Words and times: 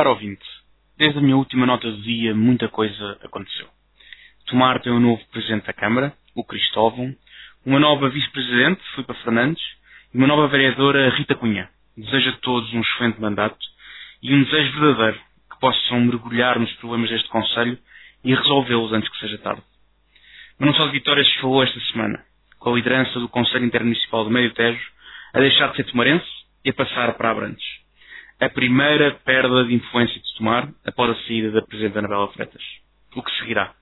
Caro 0.00 0.12
ouvinte, 0.12 0.46
desde 0.96 1.18
a 1.18 1.20
minha 1.20 1.36
última 1.36 1.66
nota 1.66 1.90
do 1.90 2.00
dia, 2.00 2.34
muita 2.34 2.68
coisa 2.68 3.18
aconteceu. 3.22 3.68
Tomar 4.46 4.80
tem 4.80 4.90
um 4.90 4.98
novo 4.98 5.22
Presidente 5.26 5.66
da 5.66 5.74
Câmara, 5.74 6.14
o 6.34 6.42
Cristóvão, 6.42 7.14
uma 7.66 7.78
nova 7.78 8.08
Vice-Presidente, 8.08 8.80
Filipe 8.94 9.12
Fernandes, 9.22 9.62
e 10.14 10.16
uma 10.16 10.26
nova 10.26 10.48
Vereadora, 10.48 11.10
Rita 11.10 11.34
Cunha. 11.34 11.68
Desejo 11.94 12.30
a 12.30 12.32
todos 12.38 12.72
um 12.72 12.80
excelente 12.80 13.20
mandato 13.20 13.58
e 14.22 14.34
um 14.34 14.42
desejo 14.42 14.80
verdadeiro 14.80 15.20
que 15.52 15.60
possam 15.60 16.00
mergulhar 16.00 16.58
nos 16.58 16.72
problemas 16.76 17.10
deste 17.10 17.28
Conselho 17.28 17.78
e 18.24 18.34
resolvê-los 18.34 18.94
antes 18.94 19.10
que 19.10 19.18
seja 19.18 19.36
tarde. 19.36 19.62
Mas 20.58 20.66
não 20.66 20.74
só 20.76 20.86
de 20.86 20.92
vitórias 20.92 21.26
se 21.26 21.40
falou 21.42 21.62
esta 21.62 21.78
semana, 21.92 22.24
com 22.58 22.72
a 22.72 22.74
liderança 22.74 23.20
do 23.20 23.28
Conselho 23.28 23.66
Intermunicipal 23.66 24.24
do 24.24 24.30
Médio 24.30 24.54
Tejo 24.54 24.80
a 25.34 25.40
deixar 25.40 25.68
de 25.72 25.76
ser 25.76 25.84
tomarense 25.84 26.24
e 26.64 26.70
a 26.70 26.72
passar 26.72 27.12
para 27.18 27.32
Abrantes. 27.32 27.79
A 28.40 28.48
primeira 28.48 29.10
perda 29.22 29.66
de 29.66 29.74
influência 29.74 30.18
de 30.18 30.34
Tomar 30.38 30.70
após 30.86 31.10
a 31.10 31.22
saída 31.26 31.50
da 31.50 31.60
Presidente 31.60 31.98
Anabela 31.98 32.32
Freitas. 32.32 32.62
O 33.14 33.22
que 33.22 33.30
seguirá? 33.38 33.74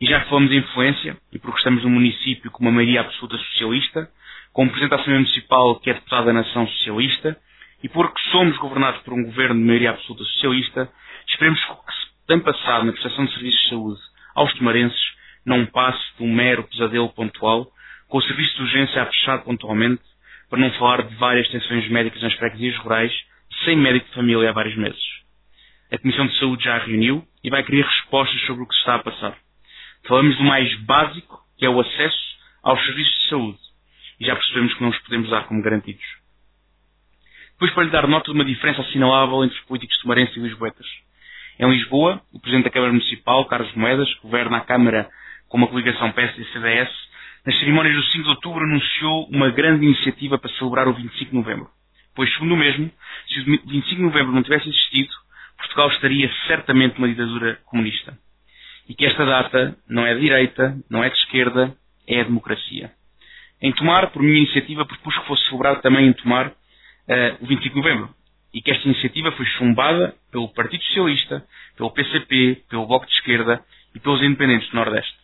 E 0.00 0.06
já 0.06 0.20
que 0.20 0.28
falamos 0.28 0.50
de 0.50 0.56
influência, 0.56 1.16
e 1.32 1.38
porque 1.40 1.58
estamos 1.58 1.82
num 1.82 1.90
município 1.90 2.48
com 2.52 2.62
uma 2.62 2.70
maioria 2.70 3.00
absoluta 3.00 3.36
socialista, 3.38 4.08
com 4.52 4.62
um 4.62 4.68
Presidente 4.68 4.90
da 4.90 4.96
Assembleia 4.98 5.22
Municipal 5.22 5.80
que 5.80 5.90
é 5.90 5.94
deputado 5.94 6.26
da 6.26 6.32
Nação 6.32 6.64
Socialista, 6.68 7.36
e 7.82 7.88
porque 7.88 8.20
somos 8.30 8.56
governados 8.58 9.02
por 9.02 9.14
um 9.14 9.24
governo 9.24 9.56
de 9.56 9.66
maioria 9.66 9.90
absoluta 9.90 10.22
socialista, 10.26 10.88
esperemos 11.26 11.64
que 11.64 11.72
o 11.72 11.74
que 11.74 11.92
se 11.92 12.26
tem 12.28 12.38
passado 12.38 12.86
na 12.86 12.92
prestação 12.92 13.24
de 13.24 13.32
serviços 13.32 13.62
de 13.62 13.68
saúde 13.68 14.00
aos 14.36 14.54
tomarenses 14.54 15.12
não 15.44 15.66
passe 15.66 16.04
de 16.16 16.22
um 16.22 16.32
mero 16.32 16.62
pesadelo 16.68 17.08
pontual, 17.08 17.66
com 18.06 18.18
o 18.18 18.22
serviço 18.22 18.54
de 18.54 18.62
urgência 18.62 19.02
a 19.02 19.06
fechar 19.06 19.42
pontualmente, 19.42 20.02
para 20.48 20.60
não 20.60 20.70
falar 20.74 21.02
de 21.02 21.16
várias 21.16 21.48
tensões 21.48 21.88
médicas 21.88 22.22
nas 22.22 22.34
freguesias 22.34 22.76
rurais, 22.76 23.12
sem 23.64 23.76
médico 23.76 24.08
de 24.08 24.14
família 24.14 24.50
há 24.50 24.52
vários 24.52 24.76
meses. 24.76 25.02
A 25.90 25.98
Comissão 25.98 26.26
de 26.26 26.38
Saúde 26.38 26.64
já 26.64 26.76
a 26.76 26.78
reuniu 26.78 27.26
e 27.44 27.50
vai 27.50 27.62
querer 27.62 27.84
respostas 27.84 28.40
sobre 28.46 28.62
o 28.62 28.66
que 28.66 28.74
se 28.74 28.80
está 28.80 28.96
a 28.96 29.02
passar. 29.02 29.36
Falamos 30.06 30.36
do 30.36 30.44
mais 30.44 30.74
básico, 30.80 31.40
que 31.58 31.66
é 31.66 31.68
o 31.68 31.80
acesso 31.80 32.36
aos 32.62 32.82
serviços 32.84 33.22
de 33.22 33.28
saúde. 33.28 33.58
E 34.20 34.26
já 34.26 34.34
percebemos 34.34 34.74
que 34.74 34.82
não 34.82 34.90
os 34.90 34.98
podemos 34.98 35.30
dar 35.30 35.44
como 35.44 35.62
garantidos. 35.62 36.04
Depois, 37.52 37.72
para 37.74 37.84
lhe 37.84 37.90
dar 37.90 38.08
nota 38.08 38.26
de 38.26 38.32
uma 38.32 38.44
diferença 38.44 38.80
assinalável 38.80 39.44
entre 39.44 39.56
os 39.56 39.64
políticos 39.64 39.96
de 39.96 40.02
Tomarense 40.02 40.38
e 40.38 40.42
Lisboetas. 40.42 40.86
Em 41.58 41.70
Lisboa, 41.70 42.20
o 42.32 42.40
Presidente 42.40 42.64
da 42.64 42.70
Câmara 42.70 42.92
Municipal, 42.92 43.44
Carlos 43.44 43.72
Moedas, 43.74 44.12
que 44.14 44.22
governa 44.22 44.56
a 44.56 44.60
Câmara 44.62 45.08
com 45.48 45.58
uma 45.58 45.68
coligação 45.68 46.10
PSD-CDS, 46.10 46.90
nas 47.44 47.58
cerimónias 47.58 47.94
do 47.94 48.02
5 48.02 48.24
de 48.24 48.30
outubro 48.30 48.64
anunciou 48.64 49.28
uma 49.28 49.50
grande 49.50 49.84
iniciativa 49.84 50.38
para 50.38 50.50
celebrar 50.52 50.88
o 50.88 50.94
25 50.94 51.30
de 51.30 51.36
novembro. 51.36 51.68
Pois, 52.14 52.32
segundo 52.32 52.54
o 52.54 52.56
mesmo, 52.56 52.90
se 53.32 53.40
o 53.40 53.44
25 53.44 53.96
de 53.96 54.02
novembro 54.02 54.32
não 54.32 54.42
tivesse 54.42 54.68
existido, 54.68 55.12
Portugal 55.56 55.88
estaria 55.90 56.30
certamente 56.46 56.98
numa 56.98 57.08
ditadura 57.08 57.58
comunista. 57.64 58.16
E 58.88 58.94
que 58.94 59.06
esta 59.06 59.24
data 59.24 59.76
não 59.88 60.06
é 60.06 60.14
de 60.14 60.20
direita, 60.20 60.76
não 60.90 61.02
é 61.02 61.08
de 61.08 61.16
esquerda, 61.16 61.74
é 62.06 62.20
a 62.20 62.24
democracia. 62.24 62.92
Em 63.60 63.72
Tomar, 63.72 64.10
por 64.10 64.22
minha 64.22 64.38
iniciativa, 64.38 64.84
propus 64.84 65.16
que 65.18 65.26
fosse 65.26 65.44
celebrado 65.46 65.80
também 65.80 66.08
em 66.08 66.12
Tomar 66.12 66.48
uh, 66.48 66.52
o 67.40 67.46
25 67.46 67.74
de 67.74 67.80
novembro. 67.80 68.14
E 68.52 68.60
que 68.60 68.70
esta 68.70 68.86
iniciativa 68.86 69.32
foi 69.32 69.46
chumbada 69.46 70.14
pelo 70.30 70.52
Partido 70.52 70.82
Socialista, 70.84 71.46
pelo 71.76 71.90
PCP, 71.90 72.64
pelo 72.68 72.86
Bloco 72.86 73.06
de 73.06 73.12
Esquerda 73.12 73.64
e 73.94 74.00
pelos 74.00 74.20
Independentes 74.20 74.68
do 74.70 74.76
Nordeste. 74.76 75.22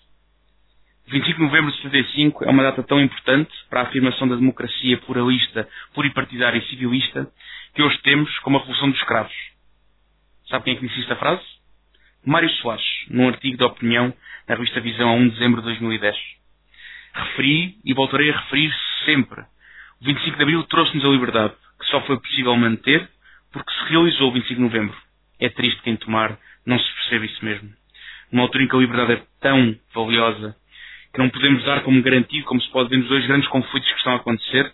25 1.08 1.38
de 1.38 1.44
novembro 1.44 1.72
de 1.72 1.82
75 1.82 2.44
é 2.44 2.50
uma 2.50 2.62
data 2.62 2.82
tão 2.82 3.00
importante 3.00 3.50
para 3.68 3.80
a 3.80 3.82
afirmação 3.84 4.28
da 4.28 4.36
democracia 4.36 4.98
pluralista, 4.98 5.68
pluripartidária 5.94 6.58
e 6.58 6.68
civilista 6.68 7.26
que 7.74 7.82
hoje 7.82 7.98
temos 8.02 8.36
como 8.40 8.56
a 8.56 8.60
Revolução 8.60 8.90
dos 8.90 8.98
Escravos. 8.98 9.34
Sabe 10.48 10.64
quem 10.64 10.74
é 10.74 10.76
que 10.76 10.86
disse 10.86 11.00
esta 11.00 11.16
frase? 11.16 11.42
Mário 12.24 12.50
Soares, 12.50 12.84
num 13.08 13.28
artigo 13.28 13.56
de 13.56 13.64
opinião 13.64 14.12
na 14.48 14.54
revista 14.54 14.80
Visão 14.80 15.10
a 15.10 15.12
1 15.12 15.28
de 15.28 15.34
dezembro 15.34 15.60
de 15.60 15.66
2010. 15.66 16.16
Referi 17.14 17.76
e 17.84 17.94
voltarei 17.94 18.30
a 18.30 18.38
referir 18.38 18.74
sempre. 19.04 19.40
O 20.00 20.04
25 20.04 20.36
de 20.36 20.42
abril 20.42 20.62
trouxe-nos 20.64 21.04
a 21.04 21.08
liberdade, 21.08 21.54
que 21.78 21.86
só 21.86 22.00
foi 22.02 22.18
possível 22.18 22.56
manter 22.56 23.08
porque 23.52 23.72
se 23.72 23.90
realizou 23.90 24.28
o 24.28 24.32
25 24.32 24.54
de 24.54 24.60
novembro. 24.60 24.96
É 25.40 25.48
triste 25.48 25.82
quem 25.82 25.96
tomar 25.96 26.38
não 26.66 26.78
se 26.78 26.92
percebe 26.94 27.26
isso 27.26 27.44
mesmo. 27.44 27.70
Numa 28.30 28.44
altura 28.44 28.64
em 28.64 28.68
que 28.68 28.76
a 28.76 28.78
liberdade 28.78 29.12
é 29.12 29.22
tão 29.40 29.78
valiosa 29.94 30.56
que 31.12 31.18
não 31.18 31.30
podemos 31.30 31.64
dar 31.64 31.82
como 31.82 32.02
garantido, 32.02 32.44
como 32.44 32.60
se 32.60 32.70
pode 32.70 32.90
ver 32.90 32.98
nos 32.98 33.08
dois 33.08 33.26
grandes 33.26 33.48
conflitos 33.48 33.90
que 33.90 33.96
estão 33.96 34.12
a 34.12 34.16
acontecer, 34.16 34.72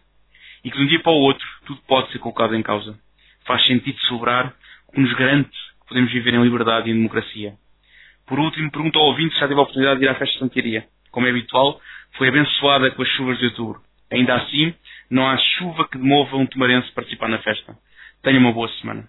e 0.64 0.70
que 0.70 0.76
de 0.78 0.84
um 0.84 0.86
dia 0.86 1.00
para 1.00 1.12
o 1.12 1.20
outro 1.20 1.46
tudo 1.66 1.80
pode 1.86 2.10
ser 2.10 2.18
colocado 2.18 2.54
em 2.54 2.62
causa. 2.62 2.98
Faz 3.46 3.64
sentido 3.66 3.98
celebrar 4.00 4.54
o 4.88 4.92
que 4.92 5.00
nos 5.00 5.12
garante 5.14 5.50
que 5.50 5.88
podemos 5.88 6.10
viver 6.10 6.34
em 6.34 6.42
liberdade 6.42 6.88
e 6.88 6.92
em 6.92 6.96
democracia. 6.96 7.54
Por 8.26 8.38
último, 8.38 8.70
pergunto 8.70 8.98
ao 8.98 9.06
ouvinte 9.06 9.34
se 9.34 9.40
já 9.40 9.46
teve 9.46 9.60
a 9.60 9.62
oportunidade 9.62 10.00
de 10.00 10.06
ir 10.06 10.08
à 10.08 10.14
festa 10.14 10.32
de 10.32 10.38
Santiaria. 10.40 10.86
Como 11.10 11.26
é 11.26 11.30
habitual, 11.30 11.80
foi 12.16 12.28
abençoada 12.28 12.90
com 12.90 13.02
as 13.02 13.08
chuvas 13.10 13.38
de 13.38 13.44
outubro. 13.46 13.82
Ainda 14.10 14.34
assim, 14.36 14.74
não 15.10 15.28
há 15.28 15.36
chuva 15.36 15.86
que 15.88 15.98
demova 15.98 16.36
um 16.36 16.46
tomarense 16.46 16.90
participar 16.92 17.28
na 17.28 17.38
festa. 17.38 17.76
Tenha 18.22 18.38
uma 18.38 18.52
boa 18.52 18.68
semana. 18.80 19.08